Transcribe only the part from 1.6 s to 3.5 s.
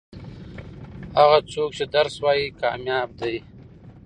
چې درس وايي کامياب دي.